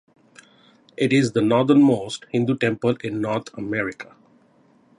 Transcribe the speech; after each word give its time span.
It 0.97 1.13
is 1.13 1.33
the 1.33 1.43
northernmost 1.43 2.25
Hindu 2.31 2.57
temple 2.57 2.95
in 3.03 3.21
North 3.21 3.53
America. 3.55 4.15